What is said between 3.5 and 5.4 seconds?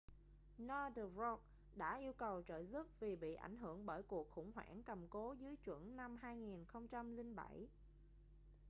hưởng bởi cuộc khủng hoảng cầm cố